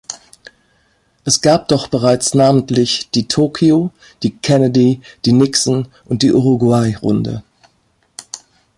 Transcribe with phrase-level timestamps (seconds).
[1.25, 3.91] Es gab doch bereits namentlich die Tokio-,
[4.23, 7.43] die Kennedy-, die Nixon- und die Uruguay-Runde!